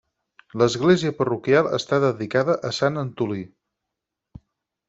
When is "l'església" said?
0.61-1.11